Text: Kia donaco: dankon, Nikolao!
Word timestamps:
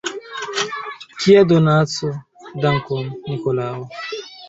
Kia 1.19 1.43
donaco: 1.53 2.11
dankon, 2.67 3.15
Nikolao! 3.31 3.91